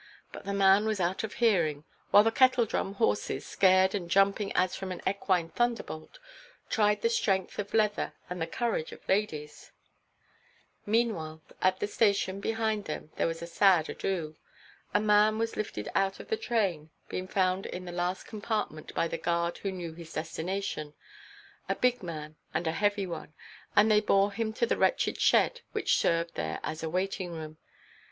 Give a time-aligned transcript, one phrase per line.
[0.31, 4.75] But the man was out of hearing, while the Kettledrum horses, scared, and jumping as
[4.75, 6.17] from an equine thunderbolt,
[6.71, 9.71] tried the strength of leather and the courage of ladies.
[10.87, 14.37] Meanwhile at the station behind them there was a sad ado.
[14.91, 19.07] A man was lifted out of the train, being found in the last compartment by
[19.07, 23.35] the guard who knew his destination—a big man, and a heavy one;
[23.75, 27.59] and they bore him to the wretched shed which served there as a waiting–room.